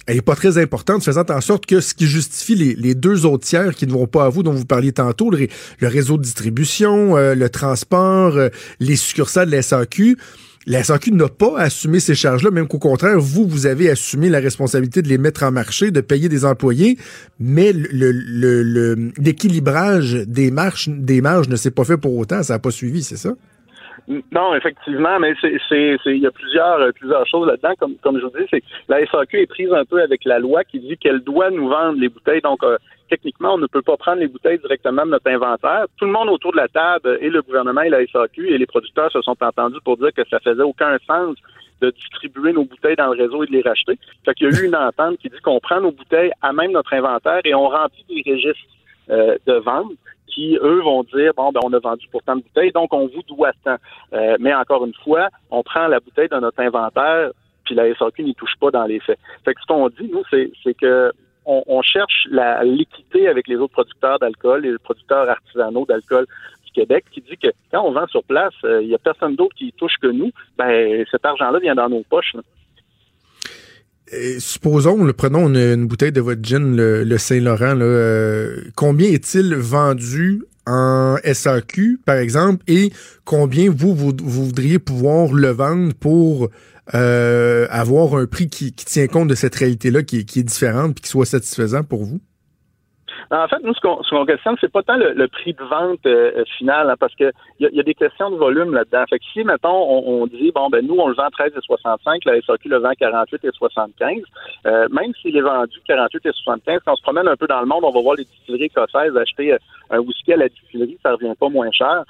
elle 0.08 0.18
est 0.18 0.22
pas 0.22 0.36
très 0.36 0.60
importante, 0.60 1.04
faisant 1.04 1.26
en 1.30 1.42
sorte 1.42 1.66
que 1.66 1.80
ce 1.80 1.96
qui 1.96 2.06
justifie 2.06 2.54
les, 2.54 2.94
deux 2.94 3.26
autres 3.26 3.44
tiers 3.44 3.74
qui 3.74 3.88
ne 3.88 3.92
vont 3.92 4.06
pas 4.06 4.26
à 4.26 4.30
vous, 4.30 4.44
dont 4.44 4.52
vous 4.52 4.66
parliez 4.66 4.92
tantôt, 4.92 5.32
le, 5.32 5.48
réseau 5.82 6.18
de 6.18 6.22
distribution, 6.22 7.18
euh, 7.18 7.34
le 7.34 7.50
transport, 7.50 8.36
euh, 8.36 8.50
les 8.80 8.98
succursales 8.98 9.48
de 9.48 9.56
la 9.56 9.64
SAQ, 9.64 10.16
la 10.66 10.84
SAQ 10.84 11.12
n'a 11.12 11.30
pas 11.30 11.60
assumé 11.60 12.00
ces 12.00 12.16
charges-là, 12.16 12.50
même 12.52 12.68
qu'au 12.68 12.80
contraire, 12.80 13.20
vous, 13.20 13.48
vous 13.48 13.68
avez 13.68 13.90
assumé 13.90 14.30
la 14.30 14.40
responsabilité 14.40 15.02
de 15.02 15.08
les 15.08 15.18
mettre 15.18 15.44
en 15.44 15.52
marché, 15.52 15.92
de 15.92 16.02
payer 16.02 16.28
des 16.30 16.46
employés, 16.46 16.98
mais 17.40 17.72
l'équilibrage 17.72 20.14
des 20.14 20.52
des 20.88 21.22
marges 21.22 21.50
ne 21.50 21.56
s'est 21.56 21.72
pas 21.72 21.84
fait 21.84 21.98
pour 21.98 22.16
autant, 22.16 22.44
ça 22.44 22.54
n'a 22.54 22.60
pas 22.60 22.70
suivi, 22.72 23.04
c'est 23.04 23.18
ça? 23.18 23.34
Non, 24.08 24.54
effectivement, 24.54 25.20
mais 25.20 25.34
c'est, 25.42 25.98
il 26.06 26.18
y 26.18 26.28
a 26.28 26.32
plusieurs, 26.32 26.94
plusieurs 26.94 27.26
choses 27.28 27.48
là-dedans. 27.48 27.74
Comme, 27.80 27.96
comme 28.04 28.20
je 28.20 28.26
vous 28.26 28.38
dis, 28.38 28.46
c'est 28.52 28.64
la 28.88 29.06
SAQ 29.06 29.42
est 29.42 29.48
prise 29.48 29.72
un 29.74 29.86
peu 29.86 30.02
avec 30.02 30.26
la 30.26 30.38
loi 30.38 30.64
qui 30.64 30.80
dit 30.80 30.98
qu'elle 30.98 31.22
doit 31.22 31.50
nous 31.50 31.68
vendre 31.68 32.00
les 32.00 32.10
bouteilles. 32.10 32.42
Donc, 32.42 32.64
euh, 32.64 32.78
techniquement, 33.10 33.56
on 33.56 33.58
ne 33.58 33.68
peut 33.68 33.82
pas 33.82 33.98
prendre 33.98 34.20
les 34.20 34.28
bouteilles 34.28 34.60
directement 34.60 35.06
de 35.06 35.12
notre 35.12 35.30
inventaire. 35.30 35.86
Tout 35.98 36.06
le 36.06 36.12
monde 36.12 36.30
autour 36.30 36.52
de 36.52 36.58
la 36.58 36.68
table, 36.68 37.18
et 37.20 37.30
le 37.30 37.42
gouvernement 37.42 37.82
et 37.82 37.90
la 37.90 38.06
SAQ 38.06 38.48
et 38.48 38.58
les 38.58 38.68
producteurs 38.68 39.12
se 39.12 39.22
sont 39.22 39.38
entendus 39.42 39.80
pour 39.84 39.98
dire 39.98 40.14
que 40.14 40.28
ça 40.30 40.40
faisait 40.40 40.64
aucun 40.64 40.98
sens 41.08 41.36
de 41.82 41.90
distribuer 41.90 42.54
nos 42.54 42.64
bouteilles 42.64 42.96
dans 42.96 43.14
le 43.14 43.24
réseau 43.24 43.44
et 43.44 43.48
de 43.48 43.52
les 43.52 43.62
racheter. 43.62 43.98
Fait 44.24 44.34
qu'il 44.34 44.52
y 44.52 44.56
a 44.56 44.62
eu 44.62 44.66
une 44.66 44.76
entente 44.76 45.18
qui 45.18 45.30
dit 45.30 45.42
qu'on 45.44 45.60
prend 45.60 45.82
nos 45.82 45.92
bouteilles 45.92 46.32
à 46.42 46.54
même 46.54 46.72
notre 46.72 46.94
inventaire 46.94 47.42
et 47.44 47.54
on 47.54 47.68
remplit 47.68 48.06
des 48.08 48.32
registres 48.32 48.75
euh, 49.10 49.38
de 49.46 49.54
vente 49.54 49.94
qui, 50.28 50.58
eux, 50.62 50.82
vont 50.82 51.04
dire, 51.04 51.32
bon, 51.36 51.52
ben, 51.52 51.62
on 51.64 51.72
a 51.74 51.80
vendu 51.80 52.08
pour 52.12 52.22
tant 52.24 52.36
de 52.36 52.42
bouteilles, 52.42 52.72
donc 52.72 52.94
on 52.94 53.08
vous 53.08 53.24
doit 53.28 53.54
tant. 53.64 53.78
Euh, 54.14 54.36
mais 54.40 54.54
encore 54.54 54.86
une 54.86 54.94
fois, 55.04 55.30
on 55.50 55.64
prend 55.64 55.88
la 55.88 56.00
bouteille 56.00 56.28
de 56.30 56.36
notre 56.38 56.60
inventaire, 56.60 57.32
puis 57.64 57.74
la 57.74 57.94
SAQ 57.96 58.24
n'y 58.24 58.36
touche 58.36 58.56
pas 58.60 58.70
dans 58.70 58.84
les 58.84 59.00
faits. 59.00 59.18
Fait 59.46 59.54
que 59.54 59.62
ce 59.62 59.66
qu'on 59.66 59.88
dit, 59.90 60.10
nous, 60.12 60.24
c'est 60.30 60.74
que 60.74 61.12
on, 61.48 61.82
cherche 61.84 62.28
la 62.32 62.64
l'équité 62.64 63.28
avec 63.28 63.48
les 63.48 63.56
autres 63.56 63.74
producteurs 63.74 64.18
d'alcool, 64.20 64.62
les 64.62 64.78
producteurs 64.80 65.30
artisanaux 65.30 65.86
d'alcool 65.86 66.26
du 66.66 66.72
Québec, 66.72 67.06
qui 67.12 67.22
dit 67.22 67.38
que 67.38 67.50
quand 67.72 67.84
on 67.84 67.92
vend 67.92 68.08
sur 68.08 68.24
place, 68.24 68.54
euh, 68.64 68.82
il 68.82 68.88
n'y 68.88 68.96
a 68.96 68.98
personne 68.98 69.36
d'autre 69.36 69.56
qui 69.56 69.72
touche 69.74 69.98
que 70.02 70.08
nous. 70.08 70.32
Ben, 70.58 71.06
cet 71.12 71.24
argent-là 71.24 71.60
vient 71.60 71.76
dans 71.76 71.90
nos 71.90 72.02
poches. 72.02 72.36
Supposons, 74.40 75.12
prenons 75.14 75.48
une, 75.54 75.88
bouteille 75.88 76.12
de 76.12 76.22
votre 76.22 76.44
gin, 76.44 76.76
le, 76.76 77.18
Saint-Laurent. 77.18 77.78
Euh, 77.80 78.62
combien 78.76 79.10
est-il 79.10 79.56
vendu 79.56 80.44
en 80.68 81.18
SAQ, 81.24 82.00
par 82.06 82.16
exemple, 82.16 82.64
et 82.68 82.92
combien 83.24 83.70
vous, 83.70 83.94
vous 83.96 84.16
voudriez 84.20 84.80
pouvoir 84.80 85.32
le 85.32 85.50
vendre 85.50 85.94
pour 85.94 86.50
euh, 86.94 87.68
avoir 87.70 88.16
un 88.16 88.26
prix 88.26 88.48
qui, 88.48 88.72
tient 88.74 89.08
compte 89.08 89.28
de 89.28 89.36
cette 89.36 89.56
réalité-là, 89.56 90.04
qui, 90.04 90.18
est 90.18 90.44
différente, 90.44 90.96
puis 90.96 91.04
qui 91.04 91.10
soit 91.10 91.26
satisfaisant 91.26 91.84
pour 91.84 92.04
vous? 92.04 92.20
En 93.32 93.48
fait, 93.48 93.58
nous, 93.64 93.74
ce 93.74 93.80
qu'on, 93.82 94.04
ce 94.04 94.26
questionne, 94.26 94.56
c'est 94.62 94.72
pas 94.72 94.84
tant 94.84 94.98
le, 94.98 95.28
prix 95.28 95.54
de 95.54 95.64
vente 95.64 96.06
euh, 96.06 96.44
final, 96.58 96.90
hein, 96.90 96.96
parce 97.00 97.16
que 97.16 97.32
il 97.60 97.70
y, 97.72 97.80
a 97.80 97.84
des 97.84 97.94
questions 97.94 98.30
de 98.30 98.36
volume 98.36 98.74
là-dedans. 98.74 99.04
Fait 99.10 99.20
que 99.20 99.26
si, 99.34 99.44
mettons, 99.44 99.70
on, 99.72 100.28
dit, 100.28 100.52
bon, 100.54 100.70
ben 100.70 100.86
nous, 100.86 100.96
on 100.96 101.08
le 101.08 101.16
vend 101.16 101.28
13,65, 101.28 102.20
la 102.26 102.42
SAQ 102.42 102.70
le 102.70 102.78
vend 102.78 102.92
48,75, 102.92 104.24
euh, 104.66 104.88
même 104.92 105.14
s'il 105.22 105.36
est 105.36 105.42
vendu 105.42 105.80
48,75, 105.88 106.80
quand 106.86 106.94
on 106.94 106.96
se 106.96 107.02
promène 107.02 107.28
un 107.28 107.36
peu 107.36 107.48
dans 107.48 107.62
le 107.62 107.66
monde, 107.66 107.84
on 107.84 107.92
va 107.92 108.02
voir 108.02 108.16
les 108.16 108.26
distilleries 108.26 108.66
écossaises 108.66 109.16
acheter 109.18 109.54
euh, 109.54 109.58
un 109.90 110.00
whisky 110.00 110.34
à 110.34 110.38
la 110.38 110.50
distillerie, 110.50 110.98
ça 111.02 111.14
revient 111.14 111.34
pas 111.40 111.50
moins 111.50 111.72
cher 111.72 112.04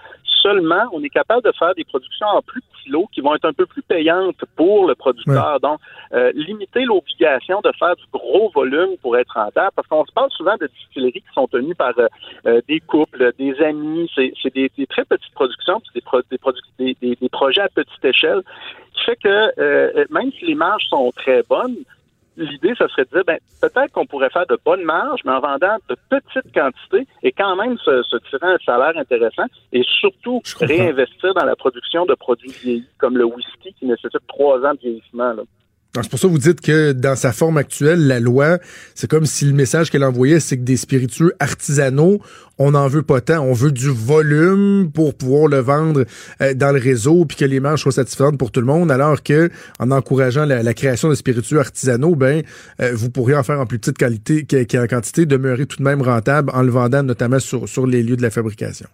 seulement 0.45 0.83
on 0.91 1.03
est 1.03 1.09
capable 1.09 1.41
de 1.43 1.51
faire 1.57 1.73
des 1.73 1.83
productions 1.83 2.27
en 2.27 2.41
plus 2.41 2.61
petits 2.61 2.89
lots 2.89 3.07
qui 3.11 3.21
vont 3.21 3.33
être 3.33 3.45
un 3.45 3.53
peu 3.53 3.65
plus 3.65 3.81
payantes 3.81 4.43
pour 4.55 4.87
le 4.87 4.93
producteur. 4.93 5.59
Donc, 5.59 5.79
euh, 6.13 6.31
limiter 6.35 6.85
l'obligation 6.85 7.61
de 7.61 7.71
faire 7.79 7.95
du 7.95 8.03
gros 8.13 8.51
volume 8.53 8.97
pour 9.01 9.17
être 9.17 9.33
rentable, 9.33 9.71
parce 9.75 9.87
qu'on 9.87 10.05
se 10.05 10.11
parle 10.11 10.29
souvent 10.31 10.55
de 10.57 10.67
distilleries 10.67 11.13
qui 11.13 11.33
sont 11.33 11.47
tenues 11.47 11.75
par 11.75 11.93
euh, 11.97 12.07
euh, 12.45 12.61
des 12.67 12.79
couples, 12.79 13.31
des 13.39 13.55
amis, 13.61 14.09
c'est 14.15 14.53
des, 14.53 14.69
très 14.87 15.05
petites 15.05 15.33
productions, 15.33 15.81
des, 16.79 16.95
des, 17.01 17.15
des, 17.15 17.29
projets 17.29 17.61
à 17.61 17.69
petite 17.69 18.05
échelle, 18.05 18.41
qui 18.93 19.03
fait 19.03 19.17
que 19.17 20.13
même 20.13 20.31
si 20.37 20.45
les 20.45 20.55
marges 20.55 20.85
sont 20.89 21.11
très 21.15 21.41
bonnes, 21.49 21.77
l'idée, 22.37 22.73
ce 22.77 22.87
serait 22.87 23.05
de 23.05 23.09
dire, 23.09 23.23
ben, 23.25 23.37
peut-être 23.61 23.91
qu'on 23.91 24.05
pourrait 24.05 24.29
faire 24.29 24.45
de 24.47 24.57
bonnes 24.63 24.83
marges, 24.83 25.21
mais 25.25 25.31
en 25.31 25.39
vendant 25.39 25.77
de 25.89 25.95
petites 26.09 26.53
quantités 26.53 27.07
et 27.23 27.31
quand 27.31 27.55
même 27.55 27.77
se, 27.77 28.03
se 28.03 28.17
tirer 28.29 28.53
un 28.53 28.57
salaire 28.65 28.97
intéressant 28.97 29.45
et 29.71 29.83
surtout 29.83 30.41
réinvestir 30.59 31.33
dans 31.33 31.45
la 31.45 31.55
production 31.55 32.05
de 32.05 32.13
produits 32.13 32.51
vieillis 32.51 32.87
comme 32.97 33.17
le 33.17 33.25
whisky 33.25 33.73
qui 33.73 33.85
nécessite 33.85 34.27
trois 34.27 34.59
ans 34.65 34.73
de 34.73 34.79
vieillissement. 34.79 35.33
Là. 35.33 35.43
C'est 36.03 36.09
pour 36.09 36.19
ça 36.19 36.27
que 36.27 36.33
vous 36.33 36.39
dites 36.39 36.61
que 36.61 36.91
dans 36.91 37.15
sa 37.15 37.31
forme 37.31 37.57
actuelle, 37.57 38.07
la 38.07 38.19
loi, 38.19 38.59
c'est 38.93 39.09
comme 39.09 39.25
si 39.25 39.45
le 39.45 39.53
message 39.53 39.89
qu'elle 39.89 40.03
envoyait, 40.03 40.39
c'est 40.39 40.57
que 40.57 40.63
des 40.63 40.77
spiritueux 40.77 41.33
artisanaux, 41.39 42.19
on 42.57 42.71
n'en 42.71 42.87
veut 42.87 43.03
pas 43.03 43.21
tant. 43.21 43.39
On 43.43 43.53
veut 43.53 43.71
du 43.71 43.89
volume 43.89 44.91
pour 44.91 45.13
pouvoir 45.15 45.47
le 45.47 45.59
vendre 45.59 46.05
euh, 46.41 46.53
dans 46.53 46.71
le 46.71 46.79
réseau 46.79 47.25
puis 47.25 47.37
que 47.37 47.45
les 47.45 47.59
marges 47.59 47.81
soient 47.81 47.91
satisfaisantes 47.91 48.37
pour 48.37 48.51
tout 48.51 48.61
le 48.61 48.67
monde, 48.67 48.91
alors 48.91 49.23
que 49.23 49.49
en 49.79 49.91
encourageant 49.91 50.45
la, 50.45 50.73
création 50.73 51.09
de 51.09 51.15
spiritueux 51.15 51.59
artisanaux, 51.59 52.15
ben 52.15 52.43
euh, 52.81 52.91
vous 52.93 53.09
pourriez 53.09 53.35
en 53.35 53.43
faire 53.43 53.59
en 53.59 53.65
plus 53.65 53.79
petite 53.79 53.97
qualité, 53.97 54.45
en 54.77 54.87
quantité, 54.87 55.25
demeurer 55.25 55.65
tout 55.65 55.77
de 55.77 55.83
même 55.83 56.01
rentable 56.01 56.51
en 56.53 56.61
le 56.61 56.71
vendant 56.71 57.03
notamment 57.03 57.39
sur, 57.39 57.67
sur 57.67 57.87
les 57.87 58.03
lieux 58.03 58.17
de 58.17 58.21
la 58.21 58.29
fabrication. 58.29 58.87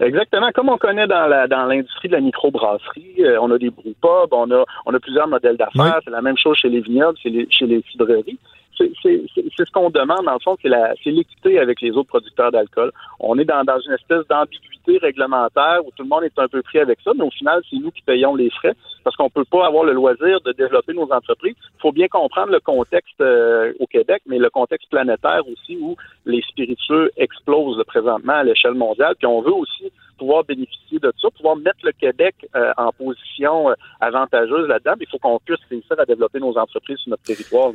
Exactement. 0.00 0.50
Comme 0.54 0.68
on 0.68 0.78
connaît 0.78 1.06
dans 1.06 1.26
la 1.26 1.46
dans 1.46 1.66
l'industrie 1.66 2.08
de 2.08 2.14
la 2.14 2.20
microbrasserie, 2.20 3.16
euh, 3.20 3.38
on 3.40 3.50
a 3.50 3.58
des 3.58 3.70
brewpubs, 3.70 4.32
on 4.32 4.50
a 4.50 4.64
on 4.86 4.94
a 4.94 5.00
plusieurs 5.00 5.28
modèles 5.28 5.56
d'affaires. 5.56 6.00
C'est 6.04 6.10
la 6.10 6.22
même 6.22 6.38
chose 6.38 6.56
chez 6.56 6.68
les 6.68 6.80
vignobles, 6.80 7.18
chez 7.18 7.30
les, 7.30 7.46
chez 7.50 7.66
les 7.66 7.82
cidreries 7.90 8.38
c'est 8.76 9.64
ce 9.64 9.70
qu'on 9.72 9.90
demande, 9.90 10.24
dans 10.24 10.34
le 10.34 10.38
fond, 10.40 10.56
c'est 10.62 11.10
l'équité 11.10 11.58
avec 11.58 11.80
les 11.80 11.92
autres 11.92 12.08
producteurs 12.08 12.52
d'alcool. 12.52 12.92
On 13.20 13.38
est 13.38 13.44
dans, 13.44 13.64
dans 13.64 13.80
une 13.80 13.92
espèce 13.92 14.26
d'ambiguïté 14.28 14.98
réglementaire 14.98 15.80
où 15.84 15.90
tout 15.96 16.02
le 16.02 16.08
monde 16.08 16.24
est 16.24 16.38
un 16.38 16.48
peu 16.48 16.62
pris 16.62 16.78
avec 16.78 16.98
ça, 17.02 17.12
mais 17.16 17.24
au 17.24 17.30
final, 17.30 17.62
c'est 17.70 17.76
nous 17.76 17.90
qui 17.90 18.02
payons 18.02 18.34
les 18.34 18.50
frais 18.50 18.74
parce 19.06 19.14
qu'on 19.14 19.30
peut 19.30 19.44
pas 19.44 19.64
avoir 19.64 19.84
le 19.84 19.92
loisir 19.92 20.40
de 20.40 20.50
développer 20.50 20.92
nos 20.92 21.08
entreprises. 21.12 21.54
Il 21.76 21.80
faut 21.80 21.92
bien 21.92 22.08
comprendre 22.08 22.50
le 22.50 22.58
contexte 22.58 23.20
euh, 23.20 23.72
au 23.78 23.86
Québec, 23.86 24.20
mais 24.26 24.36
le 24.36 24.50
contexte 24.50 24.90
planétaire 24.90 25.42
aussi 25.46 25.78
où 25.80 25.94
les 26.24 26.42
spiritueux 26.42 27.12
explosent 27.16 27.80
présentement 27.86 28.32
à 28.32 28.42
l'échelle 28.42 28.74
mondiale. 28.74 29.14
Puis 29.16 29.28
on 29.28 29.42
veut 29.42 29.52
aussi 29.52 29.92
pouvoir 30.18 30.42
bénéficier 30.42 30.98
de 30.98 31.12
ça, 31.22 31.28
pouvoir 31.30 31.54
mettre 31.54 31.78
le 31.84 31.92
Québec 31.92 32.34
euh, 32.56 32.72
en 32.76 32.90
position 32.90 33.70
euh, 33.70 33.74
avantageuse 34.00 34.66
là-dedans. 34.66 34.94
Il 35.00 35.06
faut 35.08 35.18
qu'on 35.18 35.38
puisse 35.38 35.60
réussir 35.70 35.94
à 36.00 36.04
développer 36.04 36.40
nos 36.40 36.58
entreprises 36.58 36.98
sur 36.98 37.10
notre 37.10 37.22
territoire. 37.22 37.70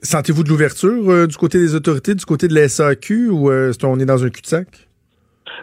Sentez-vous 0.00 0.44
de 0.44 0.48
l'ouverture 0.48 1.28
du 1.28 1.36
côté 1.36 1.58
des 1.58 1.74
autorités, 1.74 2.14
du 2.14 2.24
côté 2.24 2.48
de 2.48 2.54
la 2.54 2.70
SAQ, 2.70 3.28
ou 3.28 3.52
est-ce 3.52 3.78
qu'on 3.78 4.00
est 4.00 4.06
dans 4.06 4.24
un 4.24 4.30
cul-de-sac? 4.30 4.88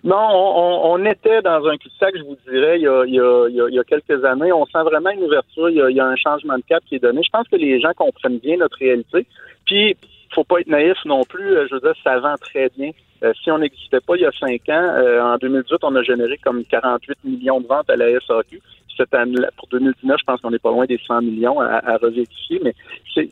Non, 0.03 0.29
on, 0.31 0.93
on, 0.93 1.05
était 1.05 1.41
dans 1.41 1.65
un 1.65 1.77
cul-de-sac, 1.77 2.15
je 2.15 2.23
vous 2.23 2.37
dirais, 2.49 2.77
il 2.77 2.83
y, 2.83 2.87
a, 2.87 3.03
il, 3.05 3.13
y 3.13 3.19
a, 3.19 3.47
il 3.47 3.75
y 3.75 3.79
a 3.79 3.83
quelques 3.83 4.23
années. 4.23 4.51
On 4.51 4.65
sent 4.65 4.83
vraiment 4.83 5.09
une 5.09 5.23
ouverture, 5.23 5.69
il 5.69 5.77
y, 5.77 5.81
a, 5.81 5.89
il 5.89 5.95
y, 5.95 5.99
a, 5.99 6.05
un 6.05 6.15
changement 6.15 6.57
de 6.57 6.63
cap 6.67 6.83
qui 6.85 6.95
est 6.95 6.99
donné. 6.99 7.21
Je 7.23 7.29
pense 7.31 7.47
que 7.47 7.55
les 7.55 7.79
gens 7.79 7.93
comprennent 7.95 8.39
bien 8.39 8.57
notre 8.57 8.77
réalité. 8.77 9.25
Puis, 9.65 9.95
faut 10.33 10.43
pas 10.43 10.59
être 10.59 10.67
naïf 10.67 10.97
non 11.05 11.23
plus. 11.23 11.55
Je 11.67 11.73
veux 11.73 11.81
dire, 11.81 11.95
ça 12.03 12.19
vend 12.19 12.35
très 12.35 12.69
bien. 12.77 12.91
Euh, 13.23 13.33
si 13.43 13.49
on 13.49 13.57
n'existait 13.57 13.99
pas 13.99 14.15
il 14.15 14.21
y 14.21 14.25
a 14.25 14.31
cinq 14.31 14.69
ans, 14.69 14.93
euh, 14.97 15.21
en 15.21 15.37
2018, 15.37 15.77
on 15.83 15.95
a 15.95 16.03
généré 16.03 16.37
comme 16.37 16.63
48 16.65 17.17
millions 17.23 17.59
de 17.59 17.67
ventes 17.67 17.89
à 17.89 17.95
la 17.95 18.07
SAQ. 18.19 18.61
Cette 18.97 19.13
année, 19.13 19.37
pour 19.55 19.67
2019, 19.69 20.17
je 20.19 20.25
pense 20.25 20.41
qu'on 20.41 20.51
n'est 20.51 20.59
pas 20.59 20.71
loin 20.71 20.85
des 20.85 20.99
100 21.05 21.21
millions 21.21 21.59
à, 21.59 21.77
à 21.87 21.97
revérifier, 21.97 22.59
mais 22.63 22.73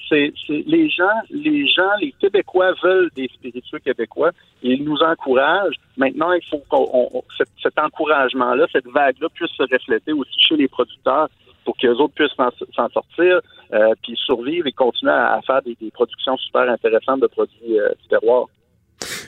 c'est, 0.09 0.33
les 0.49 0.89
gens, 0.89 1.17
les 1.29 1.67
gens, 1.67 1.89
les 1.99 2.11
Québécois 2.13 2.73
veulent 2.83 3.09
des 3.15 3.27
spiritueux 3.33 3.79
québécois 3.79 4.31
et 4.63 4.73
ils 4.73 4.83
nous 4.83 4.97
encouragent. 4.97 5.75
Maintenant, 5.97 6.31
il 6.33 6.43
faut 6.45 6.61
qu'on 6.69 7.23
cet, 7.37 7.77
encouragement-là, 7.77 8.65
cette 8.71 8.87
vague-là 8.87 9.27
puisse 9.33 9.51
se 9.51 9.63
refléter 9.63 10.13
aussi 10.13 10.39
chez 10.39 10.55
les 10.55 10.67
producteurs 10.67 11.29
pour 11.63 11.75
qu'eux 11.77 11.95
autres 11.95 12.13
puissent 12.13 12.35
s'en 12.75 12.89
sortir, 12.89 13.41
euh, 13.73 13.93
puis 14.03 14.15
survivre 14.15 14.67
et 14.67 14.71
continuer 14.71 15.13
à, 15.13 15.39
faire 15.45 15.61
des, 15.63 15.75
productions 15.91 16.37
super 16.37 16.69
intéressantes 16.69 17.21
de 17.21 17.27
produits 17.27 17.79
euh, 17.79 17.89
du 18.01 18.07
terroir. 18.07 18.47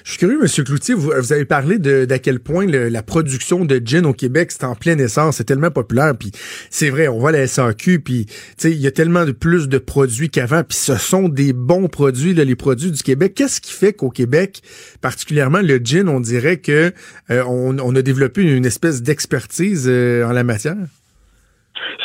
Je 0.07 0.13
suis 0.13 0.19
curieux, 0.19 0.39
M. 0.41 0.63
Cloutier, 0.63 0.93
vous, 0.95 1.11
avez 1.11 1.43
parlé 1.43 1.79
d'à 1.79 2.17
quel 2.17 2.39
point 2.39 2.65
la 2.65 3.03
production 3.03 3.65
de 3.65 3.81
gin 3.83 4.05
au 4.05 4.13
Québec, 4.13 4.53
c'est 4.53 4.63
en 4.63 4.73
pleine 4.73 5.01
essence, 5.01 5.35
c'est 5.35 5.43
tellement 5.43 5.69
populaire, 5.69 6.15
puis 6.17 6.31
c'est 6.69 6.89
vrai, 6.89 7.09
on 7.09 7.19
voit 7.19 7.33
la 7.33 7.45
SAQ, 7.45 7.99
puis 7.99 8.25
il 8.63 8.75
y 8.75 8.87
a 8.87 8.91
tellement 8.91 9.25
de 9.25 9.33
plus 9.33 9.67
de 9.67 9.77
produits 9.77 10.29
qu'avant, 10.29 10.63
puis 10.63 10.77
ce 10.77 10.95
sont 10.95 11.27
des 11.27 11.51
bons 11.51 11.89
produits, 11.89 12.33
là, 12.33 12.45
les 12.45 12.55
produits 12.55 12.91
du 12.91 13.03
Québec. 13.03 13.33
Qu'est-ce 13.35 13.59
qui 13.59 13.73
fait 13.73 13.91
qu'au 13.91 14.09
Québec, 14.09 14.61
particulièrement 15.01 15.59
le 15.59 15.77
gin, 15.83 16.07
on 16.07 16.21
dirait 16.21 16.61
que 16.61 16.93
euh, 17.29 17.43
on, 17.43 17.93
a 17.93 18.01
développé 18.01 18.43
une 18.43 18.65
espèce 18.65 19.01
d'expertise 19.01 19.87
euh, 19.89 20.23
en 20.23 20.31
la 20.31 20.45
matière? 20.45 20.77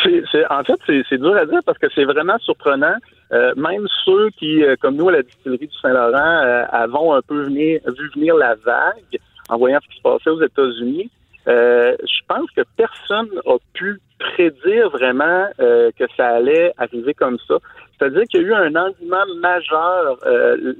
C'est, 0.02 0.50
en 0.50 0.64
fait, 0.64 0.78
c'est, 1.08 1.18
dur 1.18 1.36
à 1.36 1.46
dire 1.46 1.60
parce 1.64 1.78
que 1.78 1.86
c'est 1.94 2.04
vraiment 2.04 2.38
surprenant. 2.38 2.94
Euh, 3.32 3.54
même 3.56 3.86
ceux 4.04 4.30
qui, 4.30 4.62
euh, 4.62 4.76
comme 4.80 4.96
nous 4.96 5.08
à 5.08 5.12
la 5.12 5.22
distillerie 5.22 5.66
du 5.68 5.78
Saint-Laurent, 5.80 6.42
euh, 6.44 6.64
avons 6.70 7.14
un 7.14 7.22
peu 7.22 7.44
venir, 7.44 7.80
vu 7.86 8.10
venir 8.14 8.36
la 8.36 8.54
vague 8.56 9.18
en 9.48 9.58
voyant 9.58 9.78
ce 9.82 9.88
qui 9.88 9.96
se 9.98 10.02
passait 10.02 10.30
aux 10.30 10.42
États-Unis, 10.42 11.10
je 11.46 12.20
pense 12.28 12.50
que 12.52 12.62
personne 12.76 13.28
n'a 13.34 13.54
pu 13.74 14.00
prédire 14.18 14.88
vraiment 14.90 15.48
que 15.58 16.04
ça 16.16 16.28
allait 16.28 16.72
arriver 16.78 17.14
comme 17.14 17.36
ça. 17.48 17.56
C'est-à-dire 17.98 18.22
qu'il 18.30 18.42
y 18.42 18.44
a 18.44 18.48
eu 18.48 18.54
un 18.54 18.76
engouement 18.76 19.26
majeur. 19.40 20.18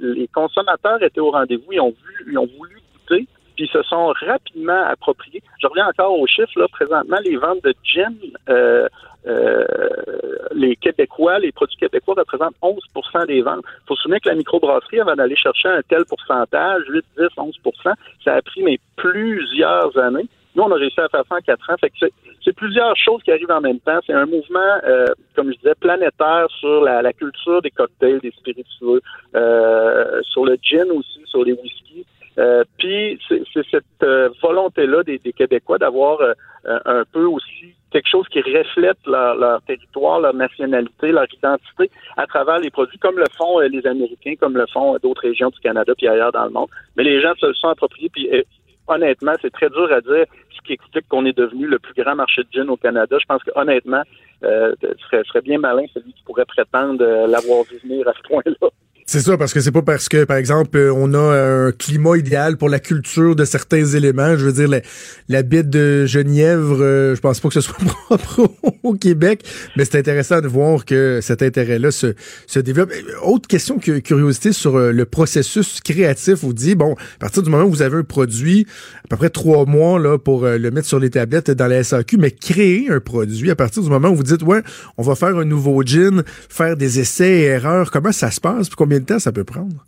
les 0.01 0.29
consommateurs 0.29 1.03
étaient 1.03 1.21
au 1.21 1.33
rendez-vous, 1.33 1.73
ils 1.73 1.81
ont 1.81 1.91
vu, 1.91 2.27
ils 2.31 2.39
ont 2.39 2.49
voulu 2.59 2.81
goûter 2.95 3.27
puis 3.57 3.69
se 3.69 3.83
sont 3.83 4.13
rapidement 4.27 4.85
appropriés. 4.87 5.43
Je 5.61 5.67
reviens 5.67 5.87
encore 5.87 6.19
aux 6.19 6.27
chiffres, 6.27 6.59
là, 6.59 6.67
présentement, 6.69 7.19
les 7.25 7.37
ventes 7.37 7.63
de 7.63 7.75
gin, 7.85 8.15
euh, 8.49 8.89
euh, 9.27 9.65
les 10.55 10.75
Québécois, 10.77 11.39
les 11.39 11.53
produits 11.53 11.77
québécois 11.77 12.15
représentent 12.19 12.57
11% 12.61 13.27
des 13.27 13.43
ventes. 13.43 13.65
Il 13.65 13.87
faut 13.89 13.97
se 13.97 14.03
souvenir 14.03 14.21
que 14.21 14.29
la 14.29 14.35
microbrasserie, 14.35 15.01
avant 15.01 15.15
d'aller 15.15 15.37
chercher 15.37 15.69
un 15.69 15.81
tel 15.89 16.05
pourcentage, 16.05 16.83
8, 16.89 17.05
10, 17.19 17.25
11% 17.37 17.93
ça 18.25 18.35
a 18.35 18.43
pris 18.43 18.63
mais 18.63 18.79
plusieurs 18.97 19.97
années. 19.99 20.27
Nous, 20.55 20.63
on 20.63 20.71
a 20.71 20.75
réussi 20.75 21.01
à 21.01 21.09
faire 21.09 21.25
ça 21.29 21.37
en 21.37 21.41
quatre 21.41 21.71
ans. 21.71 21.77
Fait 21.81 21.89
que 21.89 22.07
c'est 22.45 22.53
plusieurs 22.55 22.95
choses 22.97 23.23
qui 23.23 23.33
arrivent 23.33 23.51
en 23.51 23.61
même 23.61 23.81
temps. 23.81 23.99
C'est 24.07 24.13
un 24.13 24.27
mouvement, 24.27 24.81
euh, 24.85 25.07
comme 25.35 25.51
je 25.51 25.57
disais, 25.57 25.75
planétaire 25.81 26.47
sur 26.59 26.83
la, 26.83 27.01
la, 27.01 27.13
culture 27.15 27.63
des 27.63 27.71
cocktails, 27.71 28.21
des 28.21 28.33
spiritueux, 28.33 29.01
euh, 29.35 30.21
sur 30.25 30.45
le 30.45 30.59
gin 30.63 30.91
aussi, 30.91 31.21
sur 31.27 31.43
les 31.45 31.53
whiskies. 31.53 32.05
Euh, 32.39 32.65
puis 32.79 33.19
c'est 33.29 33.67
cette 33.71 33.85
euh, 34.03 34.31
volonté-là 34.43 35.03
des, 35.03 35.19
Québécois 35.19 35.79
d'avoir 35.79 36.21
euh, 36.21 36.33
un 36.65 37.05
peu 37.13 37.25
aussi 37.25 37.75
quelque 37.91 38.09
chose 38.09 38.27
qui 38.29 38.41
reflète 38.41 38.97
leur, 39.07 39.61
territoire, 39.63 40.21
leur 40.21 40.35
nationalité, 40.35 41.13
leur 41.13 41.27
identité 41.33 41.91
à 42.17 42.27
travers 42.27 42.59
les 42.59 42.71
produits, 42.71 42.99
comme 42.99 43.19
le 43.19 43.27
font 43.37 43.59
les 43.59 43.87
Américains, 43.87 44.35
comme 44.41 44.57
le 44.57 44.67
font 44.73 44.97
d'autres 45.03 45.23
régions 45.23 45.51
du 45.51 45.61
Canada 45.61 45.93
puis 45.97 46.09
ailleurs 46.09 46.33
dans 46.33 46.45
le 46.45 46.51
monde. 46.51 46.69
Mais 46.97 47.05
les 47.05 47.21
gens 47.21 47.35
se 47.39 47.47
le 47.47 47.55
sont 47.55 47.69
appropriés, 47.69 48.09
puis 48.11 48.31
honnêtement, 48.89 49.35
c'est 49.43 49.53
très 49.53 49.69
dur 49.69 49.93
à 49.93 50.01
dire 50.01 50.25
ce 50.51 50.61
qui 50.67 50.73
explique 50.73 51.09
qu'on 51.09 51.27
est 51.27 51.37
devenu 51.37 51.67
le 51.67 51.79
plus 51.79 51.95
grand 51.95 52.15
marché 52.15 52.43
de 52.43 52.49
gin 52.51 52.69
au 52.71 52.77
Canada. 52.77 53.17
Je 53.21 53.27
pense 53.27 53.43
que 53.43 53.51
honnêtement, 53.55 54.03
euh, 54.45 54.75
serait, 55.03 55.23
serait 55.25 55.41
bien 55.41 55.59
malin 55.59 55.85
celui 55.95 56.13
qui 56.13 56.23
pourrait 56.23 56.45
prétendre 56.45 57.05
l'avoir 57.27 57.65
vu 57.65 57.79
venir 57.79 58.09
à 58.09 58.13
ce 58.13 58.23
point-là. 58.29 58.69
C'est 59.13 59.21
ça, 59.21 59.37
parce 59.37 59.53
que 59.53 59.61
c'est 59.61 59.73
pas 59.73 59.83
parce 59.83 60.09
que, 60.09 60.25
par 60.25 60.39
exemple, 60.39 60.79
euh, 60.79 60.91
on 60.91 61.13
a 61.13 61.19
un 61.19 61.71
climat 61.71 62.17
idéal 62.17 62.57
pour 62.57 62.71
la 62.71 62.79
culture 62.79 63.37
de 63.37 63.45
certains 63.45 63.85
éléments. 63.85 64.39
Je 64.39 64.47
veux 64.47 64.55
dire, 64.55 64.69
la, 64.69 64.81
la 65.29 65.43
bite 65.43 65.69
de 65.69 66.07
Genièvre, 66.07 66.79
euh, 66.81 67.15
je 67.15 67.21
pense 67.21 67.39
pas 67.39 67.49
que 67.49 67.55
ce 67.55 67.61
soit 68.09 68.17
propre 68.17 68.51
au 68.83 68.95
Québec, 68.95 69.45
mais 69.77 69.85
c'est 69.85 69.99
intéressant 69.99 70.41
de 70.41 70.49
voir 70.49 70.87
que 70.87 71.19
cet 71.21 71.43
intérêt-là 71.43 71.91
se, 71.91 72.15
se 72.47 72.59
développe. 72.59 72.91
Euh, 72.91 73.27
autre 73.27 73.49
question, 73.49 73.79
curiosité 73.79 74.55
sur 74.55 74.79
le 74.79 75.05
processus 75.05 75.83
créatif. 75.83 76.37
Vous 76.41 76.55
dit, 76.55 76.75
bon, 76.75 76.95
à 76.95 77.19
partir 77.19 77.43
du 77.43 77.51
moment 77.51 77.65
où 77.65 77.71
vous 77.71 77.83
avez 77.83 77.99
un 77.99 78.05
produit, 78.05 78.67
à 79.05 79.09
peu 79.09 79.19
près 79.19 79.29
trois 79.29 79.67
mois 79.67 79.99
là 79.99 80.17
pour 80.17 80.47
le 80.47 80.71
mettre 80.71 80.89
sur 80.89 80.99
les 80.99 81.11
tablettes 81.11 81.51
dans 81.51 81.67
la 81.67 81.85
SAQ, 81.85 82.17
mais 82.17 82.31
créer 82.31 82.89
un 82.89 83.01
produit 83.01 83.51
à 83.51 83.57
partir 83.57 83.83
du 83.83 83.91
moment 83.91 84.09
où 84.09 84.17
vous 84.17 84.23
dites, 84.23 84.43
ouais, 84.43 84.63
on 84.97 85.03
va 85.03 85.17
faire 85.17 85.37
un 85.37 85.45
nouveau 85.45 85.83
gin, 85.83 86.23
faire 86.49 86.79
des 86.79 86.99
essais 86.99 87.41
et 87.41 87.43
erreurs, 87.43 87.91
comment 87.91 88.13
ça 88.13 88.31
se 88.31 88.41
passe? 88.41 88.71
combien 88.75 89.02
ça 89.19 89.33
peut 89.33 89.45
prendre? 89.45 89.85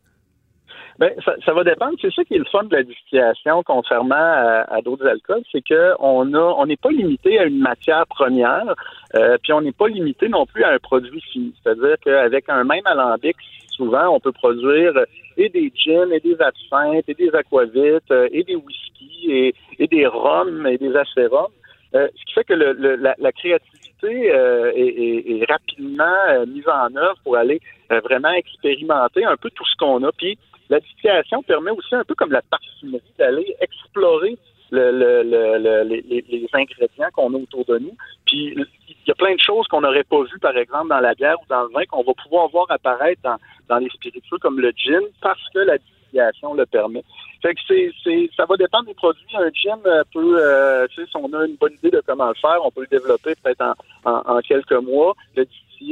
Ben, 0.98 1.10
ça, 1.44 1.52
va 1.52 1.64
dépendre. 1.64 1.96
C'est 2.00 2.12
ça 2.12 2.22
qui 2.24 2.34
est 2.34 2.38
le 2.38 2.44
fun 2.44 2.62
de 2.64 2.76
la 2.76 2.84
distillation, 2.84 3.62
contrairement 3.64 4.14
à, 4.14 4.80
d'autres 4.84 5.06
alcools, 5.06 5.42
c'est 5.50 5.62
qu'on 5.66 6.34
a, 6.34 6.38
on 6.38 6.66
n'est 6.66 6.76
pas 6.76 6.90
limité 6.90 7.38
à 7.40 7.46
une 7.46 7.58
matière 7.58 8.06
première, 8.06 8.74
euh, 9.16 9.36
puis 9.42 9.52
on 9.52 9.60
n'est 9.60 9.72
pas 9.72 9.88
limité 9.88 10.28
non 10.28 10.46
plus 10.46 10.62
à 10.62 10.70
un 10.70 10.78
produit 10.78 11.20
fini. 11.32 11.52
C'est-à-dire 11.62 11.96
qu'avec 12.00 12.48
un 12.48 12.62
même 12.62 12.86
alambic, 12.86 13.36
souvent, 13.70 14.14
on 14.14 14.20
peut 14.20 14.30
produire 14.30 14.92
et 15.36 15.48
des 15.48 15.72
gins, 15.74 16.10
et 16.10 16.20
des 16.20 16.40
absinthes, 16.40 17.08
et 17.08 17.14
des 17.14 17.34
aquavites, 17.34 18.10
euh, 18.12 18.28
et 18.30 18.44
des 18.44 18.54
whiskies, 18.54 19.52
et, 19.78 19.86
des 19.88 20.06
rhums, 20.06 20.66
et 20.66 20.78
des 20.78 20.94
acérums. 20.94 21.50
Euh, 21.94 22.08
ce 22.16 22.24
qui 22.24 22.32
fait 22.34 22.44
que 22.44 22.54
la, 22.54 23.32
créativité 23.32 24.26
est, 24.26 25.44
rapidement 25.48 26.46
mise 26.46 26.68
en 26.68 26.94
œuvre 26.96 27.16
pour 27.22 27.36
aller 27.36 27.60
euh, 27.92 28.00
vraiment 28.00 28.32
expérimenter 28.32 29.24
un 29.24 29.36
peu 29.36 29.50
tout 29.50 29.64
ce 29.64 29.76
qu'on 29.76 30.02
a. 30.02 30.12
Puis 30.12 30.38
la 30.70 30.80
distillation 30.80 31.42
permet 31.42 31.70
aussi 31.70 31.94
un 31.94 32.04
peu 32.04 32.14
comme 32.14 32.32
la 32.32 32.42
parfumerie 32.42 33.02
d'aller 33.18 33.54
explorer 33.60 34.36
les, 34.72 36.48
ingrédients 36.52 37.10
qu'on 37.12 37.34
a 37.34 37.36
autour 37.36 37.64
de 37.66 37.78
nous. 37.78 37.96
Puis 38.26 38.54
il 38.56 39.06
y 39.06 39.10
a 39.10 39.14
plein 39.14 39.34
de 39.34 39.40
choses 39.40 39.66
qu'on 39.68 39.82
n'aurait 39.82 40.04
pas 40.04 40.22
vues, 40.22 40.38
par 40.40 40.56
exemple, 40.56 40.88
dans 40.88 41.00
la 41.00 41.14
bière 41.14 41.36
ou 41.42 41.46
dans 41.48 41.62
le 41.64 41.68
vin, 41.68 41.84
qu'on 41.84 42.02
va 42.02 42.12
pouvoir 42.14 42.48
voir 42.48 42.66
apparaître 42.70 43.20
dans, 43.22 43.36
dans 43.68 43.78
les 43.78 43.90
spiritueux 43.90 44.38
comme 44.38 44.58
le 44.58 44.72
gin 44.76 45.02
parce 45.20 45.42
que 45.54 45.60
la 45.60 45.78
le 46.14 46.64
permet. 46.66 47.04
Ça 47.42 48.44
va 48.46 48.56
dépendre 48.56 48.86
des 48.86 48.94
produits. 48.94 49.24
Un 49.34 49.50
gin 49.52 49.78
peut, 50.12 50.38
euh, 50.38 50.86
si 50.94 51.02
on 51.14 51.32
a 51.32 51.46
une 51.46 51.56
bonne 51.56 51.74
idée 51.74 51.90
de 51.90 52.02
comment 52.06 52.28
le 52.28 52.34
faire, 52.34 52.58
on 52.64 52.70
peut 52.70 52.82
le 52.82 52.98
développer 52.98 53.34
peut-être 53.42 53.74
en, 54.04 54.40
quelques 54.40 54.72
mois. 54.72 55.14
Le 55.36 55.46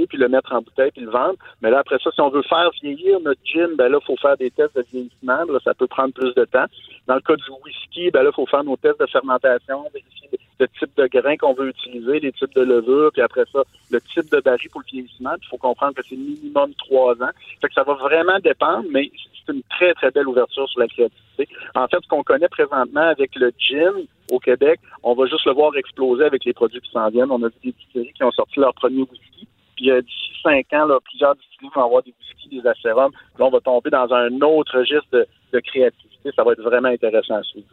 puis 0.08 0.18
le 0.18 0.28
mettre 0.28 0.52
en 0.52 0.62
bouteille, 0.62 0.90
puis 0.90 1.02
le 1.02 1.10
vendre. 1.10 1.36
Mais 1.60 1.70
là, 1.70 1.80
après 1.80 1.98
ça, 2.02 2.10
si 2.12 2.20
on 2.20 2.30
veut 2.30 2.42
faire 2.42 2.70
vieillir 2.82 3.20
notre 3.20 3.40
gin, 3.44 3.74
ben 3.76 3.88
là, 3.88 3.98
faut 4.00 4.16
faire 4.16 4.36
des 4.36 4.50
tests 4.50 4.74
de 4.76 4.84
vieillissement. 4.90 5.38
Ça 5.64 5.74
peut 5.74 5.86
prendre 5.86 6.14
plus 6.14 6.34
de 6.34 6.44
temps. 6.44 6.66
Dans 7.06 7.14
le 7.14 7.20
cas 7.20 7.36
du 7.36 7.50
whisky, 7.64 8.10
ben 8.10 8.22
là, 8.22 8.32
faut 8.32 8.46
faire 8.46 8.64
nos 8.64 8.76
tests 8.76 9.00
de 9.00 9.06
fermentation, 9.06 9.84
le 10.60 10.68
type 10.78 10.96
de 10.96 11.06
grain 11.06 11.36
qu'on 11.36 11.54
veut 11.54 11.68
utiliser, 11.68 12.20
les 12.20 12.32
types 12.32 12.54
de 12.54 12.62
levure, 12.62 13.10
puis 13.12 13.22
après 13.22 13.44
ça, 13.52 13.62
le 13.90 14.00
type 14.00 14.30
de 14.30 14.40
baril 14.40 14.70
pour 14.70 14.80
le 14.80 14.86
vieillissement. 14.86 15.32
Il 15.40 15.48
faut 15.48 15.56
comprendre 15.56 15.94
que 15.94 16.02
c'est 16.08 16.16
minimum 16.16 16.72
trois 16.74 17.14
ans. 17.22 17.30
Ça 17.74 17.82
va 17.82 17.94
vraiment 17.94 18.38
dépendre, 18.38 18.86
mais 18.90 19.10
c'est 19.44 19.52
une 19.52 19.62
très, 19.64 19.94
très 19.94 20.10
belle 20.10 20.28
ouverture 20.28 20.68
sur 20.68 20.80
la 20.80 20.88
créativité. 20.88 21.48
En 21.74 21.86
fait, 21.88 21.98
ce 22.02 22.08
qu'on 22.08 22.22
connaît 22.22 22.48
présentement 22.48 23.08
avec 23.08 23.34
le 23.36 23.52
gin 23.58 23.92
au 24.30 24.38
Québec, 24.38 24.80
on 25.02 25.14
va 25.14 25.26
juste 25.26 25.44
le 25.46 25.52
voir 25.52 25.76
exploser 25.76 26.24
avec 26.24 26.44
les 26.44 26.52
produits 26.52 26.80
qui 26.80 26.90
s'en 26.90 27.08
viennent. 27.08 27.30
On 27.30 27.42
a 27.42 27.48
vu 27.48 27.54
des 27.64 27.72
distilleries 27.72 28.12
qui 28.12 28.24
ont 28.24 28.32
sorti 28.32 28.60
leur 28.60 28.74
premier 28.74 29.02
whisky. 29.02 29.48
Puis 29.76 29.90
euh, 29.90 30.00
d'ici 30.02 30.32
cinq 30.42 30.72
ans, 30.72 30.88
plusieurs 31.04 31.34
distilleries 31.36 31.72
vont 31.74 31.84
avoir 31.84 32.02
des 32.02 32.14
whisky, 32.20 32.60
des 32.60 32.66
acérums. 32.66 33.12
Là, 33.38 33.46
on 33.46 33.50
va 33.50 33.60
tomber 33.60 33.90
dans 33.90 34.12
un 34.12 34.40
autre 34.40 34.78
registre 34.78 35.08
de, 35.12 35.60
créativité. 35.60 36.30
Ça 36.34 36.44
va 36.44 36.52
être 36.52 36.62
vraiment 36.62 36.88
intéressant 36.88 37.34
à 37.34 37.42
suivre. 37.42 37.66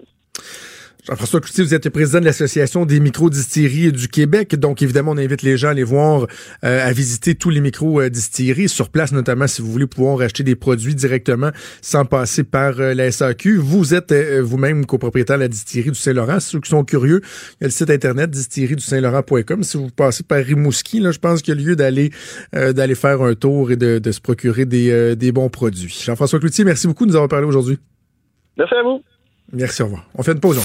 Jean-François 1.07 1.39
Cloutier, 1.39 1.63
vous 1.63 1.73
êtes 1.73 1.85
le 1.85 1.91
président 1.91 2.19
de 2.19 2.25
l'Association 2.25 2.85
des 2.85 2.99
micro-distilleries 2.99 3.93
du 3.93 4.09
Québec. 4.09 4.55
Donc, 4.55 4.81
évidemment, 4.81 5.11
on 5.11 5.17
invite 5.17 5.43
les 5.43 5.55
gens 5.55 5.69
à 5.69 5.71
aller 5.71 5.83
voir, 5.83 6.27
euh, 6.65 6.85
à 6.85 6.91
visiter 6.91 7.35
tous 7.35 7.49
les 7.49 7.61
micro-distilleries 7.61 8.67
sur 8.67 8.89
place, 8.89 9.13
notamment 9.13 9.47
si 9.47 9.61
vous 9.61 9.71
voulez 9.71 9.87
pouvoir 9.87 10.19
acheter 10.19 10.43
des 10.43 10.55
produits 10.55 10.95
directement 10.95 11.51
sans 11.81 12.03
passer 12.03 12.43
par 12.43 12.81
euh, 12.81 12.93
la 12.93 13.11
SAQ. 13.11 13.55
Vous 13.55 13.93
êtes 13.93 14.11
euh, 14.11 14.41
vous-même 14.43 14.85
copropriétaire 14.85 15.37
de 15.37 15.43
la 15.43 15.47
distillerie 15.47 15.91
du 15.91 15.99
Saint-Laurent. 15.99 16.41
Ceux 16.41 16.59
qui 16.59 16.69
sont 16.69 16.83
curieux, 16.83 17.21
il 17.23 17.61
y 17.61 17.63
a 17.63 17.67
le 17.67 17.71
site 17.71 17.89
internet 17.89 18.29
distillerie 18.29 18.75
du 18.75 18.83
Saint-Laurent.com. 18.83 19.63
Si 19.63 19.77
vous 19.77 19.89
passez 19.89 20.23
par 20.23 20.39
Rimouski, 20.39 20.99
là, 20.99 21.11
je 21.11 21.19
pense 21.19 21.41
qu'il 21.41 21.55
y 21.55 21.57
a 21.57 21.63
lieu 21.63 21.75
d'aller 21.77 22.11
d'aller 22.51 22.95
faire 22.95 23.21
un 23.21 23.35
tour 23.35 23.71
et 23.71 23.77
de, 23.77 23.99
de 23.99 24.11
se 24.11 24.19
procurer 24.19 24.65
des, 24.65 25.15
des 25.15 25.31
bons 25.31 25.49
produits. 25.49 25.97
Jean-François 26.03 26.39
Cloutier, 26.39 26.65
merci 26.65 26.87
beaucoup 26.87 27.05
de 27.05 27.11
nous 27.11 27.15
avoir 27.15 27.29
parlé 27.29 27.45
aujourd'hui. 27.45 27.79
Merci 28.57 28.75
à 28.75 28.83
vous. 28.83 29.01
Merci, 29.51 29.81
au 29.81 29.85
revoir. 29.85 30.05
On 30.15 30.23
fait 30.23 30.33
une 30.33 30.39
pause. 30.39 30.57